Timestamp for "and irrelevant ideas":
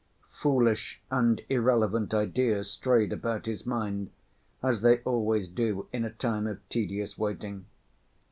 1.11-2.71